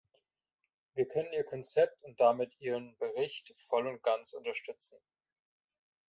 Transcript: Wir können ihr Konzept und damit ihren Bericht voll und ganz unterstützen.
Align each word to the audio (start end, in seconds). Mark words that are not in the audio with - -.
Wir 0.95 1.07
können 1.07 1.31
ihr 1.31 1.43
Konzept 1.43 2.01
und 2.03 2.19
damit 2.19 2.59
ihren 2.59 2.97
Bericht 2.97 3.53
voll 3.55 3.85
und 3.85 4.01
ganz 4.01 4.33
unterstützen. 4.33 4.97